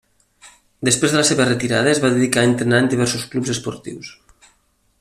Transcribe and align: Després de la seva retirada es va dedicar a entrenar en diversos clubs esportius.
Després 0.87 1.11
de 1.15 1.19
la 1.19 1.27
seva 1.29 1.45
retirada 1.49 1.91
es 1.91 2.01
va 2.05 2.11
dedicar 2.15 2.45
a 2.45 2.49
entrenar 2.53 2.79
en 2.85 2.89
diversos 2.95 3.27
clubs 3.35 3.53
esportius. 3.57 4.11